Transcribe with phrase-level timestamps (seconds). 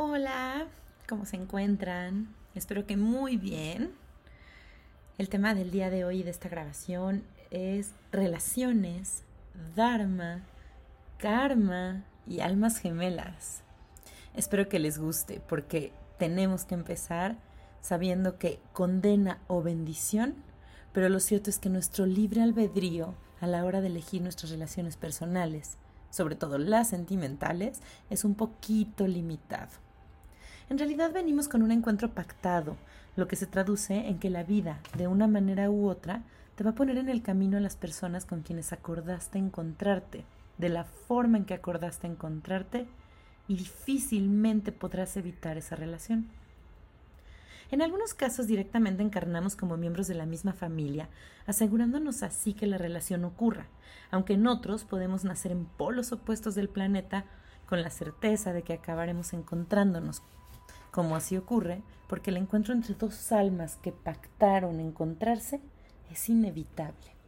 [0.00, 0.68] Hola,
[1.08, 2.32] ¿cómo se encuentran?
[2.54, 3.90] Espero que muy bien.
[5.18, 9.24] El tema del día de hoy de esta grabación es relaciones,
[9.74, 10.44] dharma,
[11.18, 13.64] karma y almas gemelas.
[14.36, 17.34] Espero que les guste porque tenemos que empezar
[17.80, 20.36] sabiendo que condena o bendición,
[20.92, 24.96] pero lo cierto es que nuestro libre albedrío a la hora de elegir nuestras relaciones
[24.96, 25.76] personales,
[26.10, 27.80] sobre todo las sentimentales,
[28.10, 29.87] es un poquito limitado.
[30.70, 32.76] En realidad venimos con un encuentro pactado,
[33.16, 36.24] lo que se traduce en que la vida, de una manera u otra,
[36.56, 40.24] te va a poner en el camino a las personas con quienes acordaste encontrarte,
[40.58, 42.86] de la forma en que acordaste encontrarte,
[43.48, 46.28] y difícilmente podrás evitar esa relación.
[47.70, 51.08] En algunos casos directamente encarnamos como miembros de la misma familia,
[51.46, 53.68] asegurándonos así que la relación ocurra,
[54.10, 57.24] aunque en otros podemos nacer en polos opuestos del planeta
[57.66, 60.22] con la certeza de que acabaremos encontrándonos
[60.90, 65.60] como así ocurre, porque el encuentro entre dos almas que pactaron encontrarse
[66.10, 67.18] es inevitable.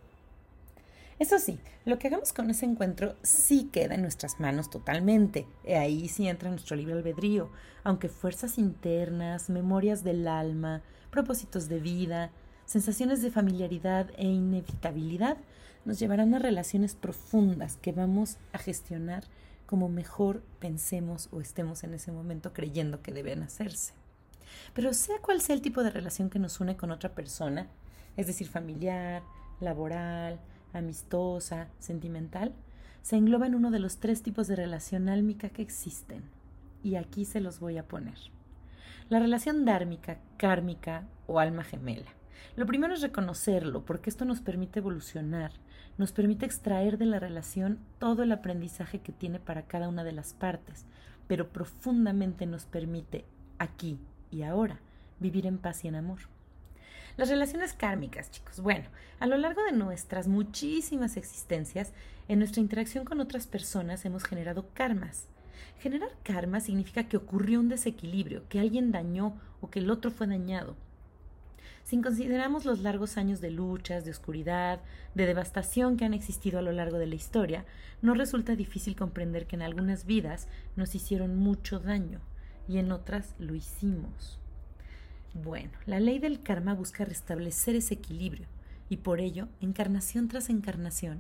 [1.19, 5.47] Eso sí, lo que hagamos con ese encuentro sí queda en nuestras manos totalmente.
[5.67, 7.51] Y ahí sí entra nuestro libre albedrío,
[7.85, 10.81] aunque fuerzas internas, memorias del alma,
[11.11, 12.31] propósitos de vida,
[12.65, 15.37] sensaciones de familiaridad e inevitabilidad
[15.85, 19.25] nos llevarán a relaciones profundas que vamos a gestionar
[19.71, 23.93] como mejor pensemos o estemos en ese momento creyendo que deben hacerse.
[24.75, 27.69] Pero sea cual sea el tipo de relación que nos une con otra persona,
[28.17, 29.23] es decir, familiar,
[29.61, 30.41] laboral,
[30.73, 32.53] amistosa, sentimental,
[33.03, 36.25] se engloba en uno de los tres tipos de relación álmica que existen.
[36.83, 38.19] Y aquí se los voy a poner.
[39.09, 42.11] La relación dármica, kármica o alma gemela.
[42.57, 45.53] Lo primero es reconocerlo, porque esto nos permite evolucionar,
[45.99, 50.13] nos permite extraer de la relación todo el aprendizaje que tiene para cada una de
[50.13, 50.87] las partes,
[51.27, 53.25] pero profundamente nos permite,
[53.59, 53.99] aquí
[54.31, 54.81] y ahora,
[55.21, 56.21] vivir en paz y en amor.
[57.17, 58.61] Las relaciones kármicas, chicos.
[58.61, 58.87] Bueno,
[59.19, 61.93] a lo largo de nuestras muchísimas existencias,
[62.29, 65.27] en nuestra interacción con otras personas hemos generado karmas.
[65.81, 70.27] Generar karma significa que ocurrió un desequilibrio, que alguien dañó o que el otro fue
[70.27, 70.77] dañado.
[71.91, 74.79] Si consideramos los largos años de luchas, de oscuridad,
[75.17, 77.65] de devastación que han existido a lo largo de la historia,
[78.01, 80.47] no resulta difícil comprender que en algunas vidas
[80.77, 82.21] nos hicieron mucho daño
[82.69, 84.39] y en otras lo hicimos.
[85.35, 88.47] Bueno, la ley del karma busca restablecer ese equilibrio
[88.89, 91.19] y por ello, encarnación tras encarnación,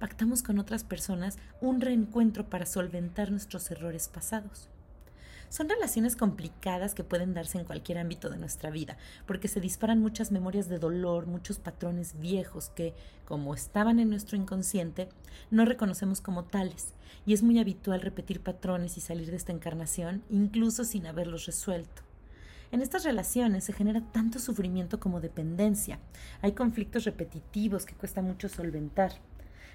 [0.00, 4.68] pactamos con otras personas un reencuentro para solventar nuestros errores pasados.
[5.48, 10.00] Son relaciones complicadas que pueden darse en cualquier ámbito de nuestra vida, porque se disparan
[10.00, 12.94] muchas memorias de dolor, muchos patrones viejos que,
[13.24, 15.08] como estaban en nuestro inconsciente,
[15.50, 16.92] no reconocemos como tales,
[17.24, 22.02] y es muy habitual repetir patrones y salir de esta encarnación, incluso sin haberlos resuelto.
[22.70, 25.98] En estas relaciones se genera tanto sufrimiento como dependencia.
[26.42, 29.12] Hay conflictos repetitivos que cuesta mucho solventar.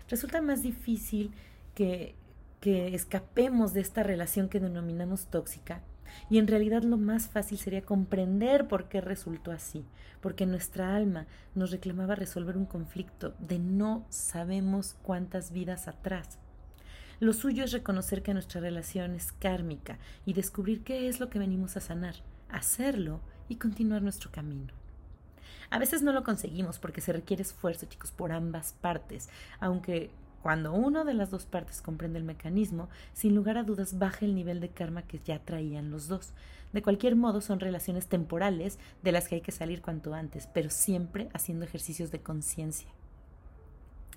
[0.07, 1.31] Resulta más difícil
[1.73, 2.15] que
[2.63, 5.81] que escapemos de esta relación que denominamos tóxica.
[6.29, 9.85] Y en realidad lo más fácil sería comprender por qué resultó así,
[10.21, 16.39] porque nuestra alma nos reclamaba resolver un conflicto de no sabemos cuántas vidas atrás.
[17.19, 21.39] Lo suyo es reconocer que nuestra relación es kármica y descubrir qué es lo que
[21.39, 22.15] venimos a sanar,
[22.47, 23.19] hacerlo
[23.49, 24.71] y continuar nuestro camino.
[25.69, 29.27] A veces no lo conseguimos porque se requiere esfuerzo, chicos, por ambas partes,
[29.59, 30.11] aunque
[30.43, 34.35] cuando una de las dos partes comprende el mecanismo, sin lugar a dudas baja el
[34.35, 36.33] nivel de karma que ya traían los dos.
[36.73, 40.69] De cualquier modo, son relaciones temporales de las que hay que salir cuanto antes, pero
[40.69, 42.89] siempre haciendo ejercicios de conciencia.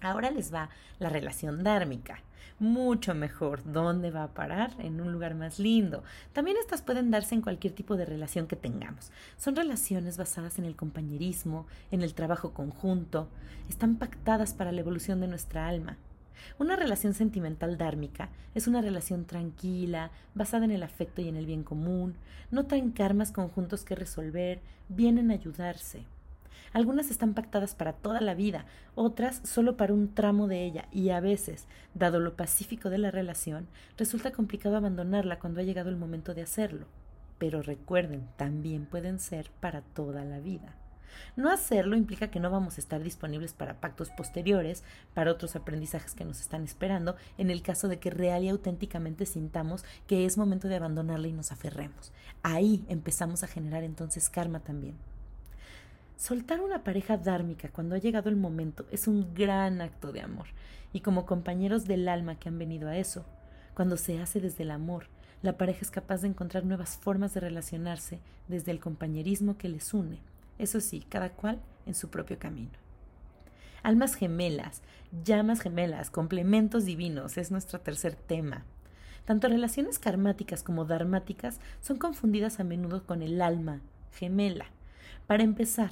[0.01, 2.19] Ahora les va la relación dármica.
[2.59, 3.63] Mucho mejor.
[3.71, 4.73] ¿Dónde va a parar?
[4.81, 6.03] En un lugar más lindo.
[6.33, 9.13] También estas pueden darse en cualquier tipo de relación que tengamos.
[9.37, 13.29] Son relaciones basadas en el compañerismo, en el trabajo conjunto.
[13.69, 15.99] Están pactadas para la evolución de nuestra alma.
[16.59, 21.47] Una relación sentimental dármica es una relación tranquila, basada en el afecto y en el
[21.47, 22.15] bien común,
[22.51, 26.05] no traen karmas conjuntos que resolver, vienen a ayudarse.
[26.73, 31.11] Algunas están pactadas para toda la vida, otras solo para un tramo de ella, y
[31.11, 33.67] a veces, dado lo pacífico de la relación,
[33.97, 36.87] resulta complicado abandonarla cuando ha llegado el momento de hacerlo.
[37.39, 40.75] Pero recuerden, también pueden ser para toda la vida.
[41.37, 46.15] No hacerlo implica que no vamos a estar disponibles para pactos posteriores, para otros aprendizajes
[46.15, 50.39] que nos están esperando, en el caso de que real y auténticamente sintamos que es
[50.39, 52.13] momento de abandonarla y nos aferremos.
[52.43, 54.97] Ahí empezamos a generar entonces karma también.
[56.17, 60.47] Soltar una pareja dármica cuando ha llegado el momento es un gran acto de amor,
[60.93, 63.27] y como compañeros del alma que han venido a eso,
[63.75, 65.09] cuando se hace desde el amor,
[65.43, 69.93] la pareja es capaz de encontrar nuevas formas de relacionarse desde el compañerismo que les
[69.93, 70.19] une.
[70.59, 72.73] Eso sí, cada cual en su propio camino.
[73.83, 74.83] Almas gemelas,
[75.25, 78.65] llamas gemelas, complementos divinos es nuestro tercer tema.
[79.25, 83.81] Tanto relaciones karmáticas como dharmáticas son confundidas a menudo con el alma
[84.13, 84.67] gemela.
[85.27, 85.91] Para empezar,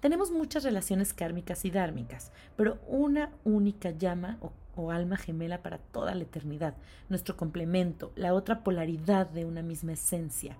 [0.00, 5.78] tenemos muchas relaciones kármicas y dármicas, pero una única llama o, o, alma gemela para
[5.78, 6.74] toda la eternidad,
[7.08, 10.56] nuestro complemento, la otra polaridad de una misma esencia.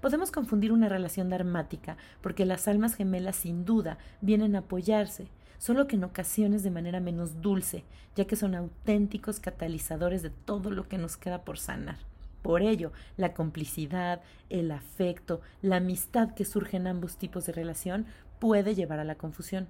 [0.00, 5.28] Podemos confundir una relación dharmática porque las almas gemelas sin duda vienen a apoyarse,
[5.58, 7.84] solo que en ocasiones de manera menos dulce,
[8.14, 11.96] ya que son auténticos catalizadores de todo lo que nos queda por sanar.
[12.42, 14.20] Por ello, la complicidad,
[14.50, 18.06] el afecto, la amistad que surge en ambos tipos de relación
[18.38, 19.66] puede llevar a la confusión.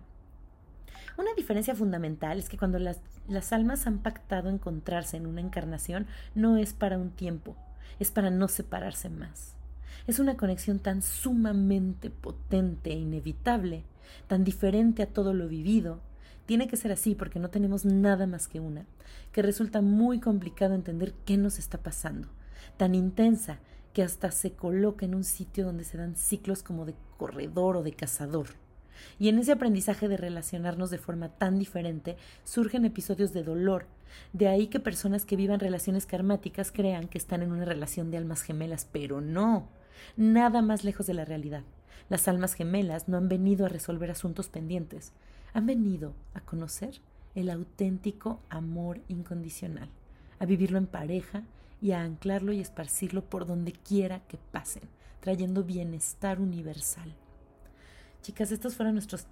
[1.16, 6.06] Una diferencia fundamental es que cuando las, las, almas han pactado encontrarse en una encarnación,
[6.34, 7.56] no es para un tiempo,
[7.98, 9.56] es para no separarse más.
[10.06, 13.84] Es una conexión tan sumamente potente e inevitable,
[14.26, 16.00] tan diferente a todo lo vivido.
[16.46, 18.86] Tiene que ser así porque no tenemos nada más que una,
[19.32, 22.28] que resulta muy complicado entender qué nos está pasando,
[22.76, 23.58] tan intensa
[23.92, 27.82] que hasta se coloca en un sitio donde se dan ciclos como de corredor o
[27.82, 28.48] de cazador.
[29.18, 33.86] Y en ese aprendizaje de relacionarnos de forma tan diferente surgen episodios de dolor.
[34.32, 38.16] De ahí que personas que vivan relaciones karmáticas crean que están en una relación de
[38.16, 39.68] almas gemelas, pero no,
[40.16, 41.62] nada más lejos de la realidad.
[42.08, 45.12] Las almas gemelas no han venido a resolver asuntos pendientes,
[45.52, 47.00] han venido a conocer
[47.34, 49.88] el auténtico amor incondicional,
[50.38, 51.42] a vivirlo en pareja
[51.82, 54.84] y a anclarlo y esparcirlo por donde quiera que pasen,
[55.20, 57.14] trayendo bienestar universal.
[58.26, 59.24] Chicas, estos fueron nuestros,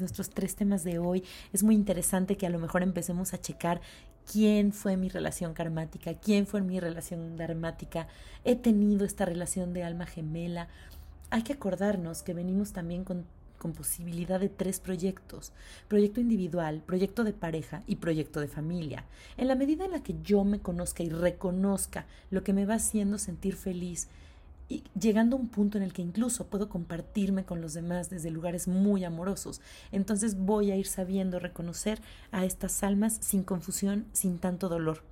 [0.00, 1.22] nuestros tres temas de hoy.
[1.52, 3.80] Es muy interesante que a lo mejor empecemos a checar
[4.26, 8.08] quién fue mi relación karmática, quién fue mi relación dharmática.
[8.42, 10.66] He tenido esta relación de alma gemela.
[11.30, 13.24] Hay que acordarnos que venimos también con
[13.60, 15.52] con posibilidad de tres proyectos,
[15.86, 19.04] proyecto individual, proyecto de pareja y proyecto de familia.
[19.36, 22.76] En la medida en la que yo me conozca y reconozca lo que me va
[22.76, 24.08] haciendo sentir feliz,
[24.98, 28.68] llegando a un punto en el que incluso puedo compartirme con los demás desde lugares
[28.68, 29.60] muy amorosos,
[29.92, 32.00] entonces voy a ir sabiendo reconocer
[32.30, 35.02] a estas almas sin confusión, sin tanto dolor.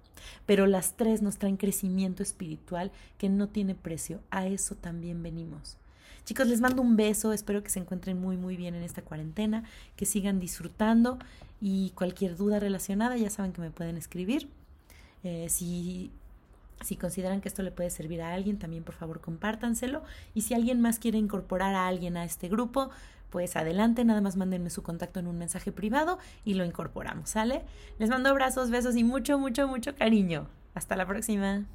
[0.47, 5.77] Pero las tres nos traen crecimiento espiritual que no tiene precio, a eso también venimos.
[6.25, 9.65] Chicos, les mando un beso, espero que se encuentren muy muy bien en esta cuarentena,
[9.97, 11.19] que sigan disfrutando
[11.61, 14.49] y cualquier duda relacionada ya saben que me pueden escribir.
[15.25, 16.13] Eh, si,
[16.81, 20.03] si consideran que esto le puede servir a alguien, también por favor compártanselo.
[20.35, 22.91] Y si alguien más quiere incorporar a alguien a este grupo,
[23.31, 27.65] pues adelante, nada más mándenme su contacto en un mensaje privado y lo incorporamos, ¿sale?
[27.99, 30.49] Les mando abrazos, besos y mucho, mucho, mucho cariño.
[30.75, 31.67] Hasta la próxima.